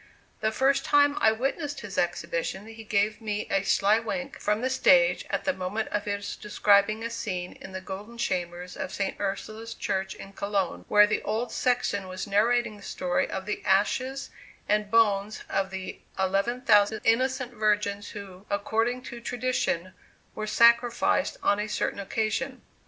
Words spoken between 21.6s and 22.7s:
certain occasion.